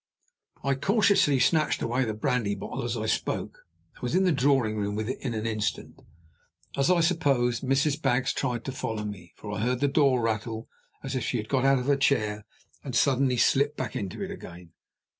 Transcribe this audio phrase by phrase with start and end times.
[0.63, 4.75] I cautiously snatched away the brandy bottle as I spoke, and was in the drawing
[4.75, 6.01] room with it in an instant.
[6.75, 8.01] As I suppose, Mrs.
[8.01, 10.67] Baggs tried to follow me, for I heard the door rattle,
[11.03, 12.47] as if she had got out of her chair,
[12.83, 14.71] and suddenly slipped back into it again.